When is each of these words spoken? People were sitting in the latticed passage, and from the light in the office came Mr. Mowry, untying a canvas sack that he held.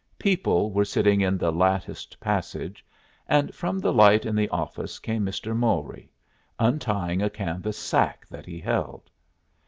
People 0.17 0.71
were 0.71 0.83
sitting 0.83 1.21
in 1.21 1.37
the 1.37 1.51
latticed 1.51 2.19
passage, 2.19 2.83
and 3.27 3.53
from 3.53 3.77
the 3.77 3.93
light 3.93 4.25
in 4.25 4.35
the 4.35 4.49
office 4.49 4.97
came 4.97 5.23
Mr. 5.23 5.55
Mowry, 5.55 6.11
untying 6.57 7.21
a 7.21 7.29
canvas 7.29 7.77
sack 7.77 8.25
that 8.27 8.47
he 8.47 8.57
held. 8.59 9.11